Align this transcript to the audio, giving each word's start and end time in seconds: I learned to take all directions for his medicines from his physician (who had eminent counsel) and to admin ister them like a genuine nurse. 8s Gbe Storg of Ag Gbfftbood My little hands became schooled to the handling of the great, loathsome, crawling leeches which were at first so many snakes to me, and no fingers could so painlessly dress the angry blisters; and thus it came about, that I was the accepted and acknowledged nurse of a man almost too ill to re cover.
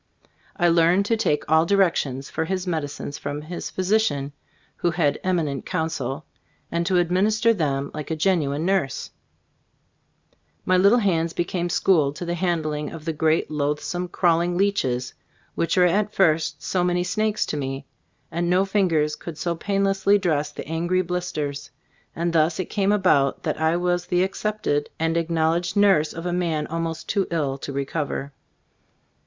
I 0.57 0.67
learned 0.67 1.05
to 1.05 1.15
take 1.15 1.43
all 1.47 1.63
directions 1.63 2.27
for 2.27 2.45
his 2.45 2.65
medicines 2.65 3.19
from 3.19 3.41
his 3.43 3.69
physician 3.69 4.31
(who 4.77 4.89
had 4.89 5.19
eminent 5.23 5.63
counsel) 5.67 6.25
and 6.71 6.87
to 6.87 6.95
admin 6.95 7.27
ister 7.27 7.53
them 7.53 7.91
like 7.93 8.09
a 8.09 8.15
genuine 8.15 8.65
nurse. 8.65 9.11
8s 9.11 9.11
Gbe 9.11 9.69
Storg 9.69 9.69
of 9.69 9.69
Ag 9.77 10.33
Gbfftbood 10.33 10.59
My 10.69 10.77
little 10.77 10.97
hands 10.97 11.33
became 11.33 11.69
schooled 11.69 12.15
to 12.15 12.25
the 12.25 12.33
handling 12.33 12.91
of 12.91 13.05
the 13.05 13.13
great, 13.13 13.51
loathsome, 13.51 14.07
crawling 14.07 14.57
leeches 14.57 15.13
which 15.53 15.77
were 15.77 15.85
at 15.85 16.11
first 16.15 16.63
so 16.63 16.83
many 16.83 17.03
snakes 17.03 17.45
to 17.45 17.55
me, 17.55 17.85
and 18.31 18.49
no 18.49 18.65
fingers 18.65 19.15
could 19.15 19.37
so 19.37 19.53
painlessly 19.53 20.17
dress 20.17 20.51
the 20.51 20.67
angry 20.67 21.03
blisters; 21.03 21.69
and 22.15 22.33
thus 22.33 22.59
it 22.59 22.71
came 22.71 22.91
about, 22.91 23.43
that 23.43 23.61
I 23.61 23.77
was 23.77 24.07
the 24.07 24.23
accepted 24.23 24.89
and 24.97 25.15
acknowledged 25.15 25.77
nurse 25.77 26.11
of 26.11 26.25
a 26.25 26.33
man 26.33 26.65
almost 26.65 27.07
too 27.07 27.27
ill 27.29 27.59
to 27.59 27.71
re 27.71 27.85
cover. 27.85 28.33